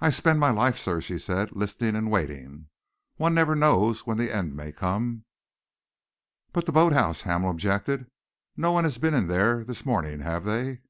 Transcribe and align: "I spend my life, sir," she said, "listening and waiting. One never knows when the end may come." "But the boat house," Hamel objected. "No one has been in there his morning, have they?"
"I 0.00 0.08
spend 0.08 0.40
my 0.40 0.48
life, 0.48 0.78
sir," 0.78 1.02
she 1.02 1.18
said, 1.18 1.52
"listening 1.54 1.94
and 1.94 2.10
waiting. 2.10 2.70
One 3.16 3.34
never 3.34 3.54
knows 3.54 4.06
when 4.06 4.16
the 4.16 4.34
end 4.34 4.56
may 4.56 4.72
come." 4.72 5.26
"But 6.54 6.64
the 6.64 6.72
boat 6.72 6.94
house," 6.94 7.20
Hamel 7.28 7.50
objected. 7.50 8.06
"No 8.56 8.72
one 8.72 8.84
has 8.84 8.96
been 8.96 9.12
in 9.12 9.26
there 9.26 9.62
his 9.64 9.84
morning, 9.84 10.20
have 10.20 10.46
they?" 10.46 10.80